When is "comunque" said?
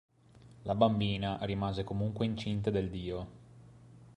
1.83-2.25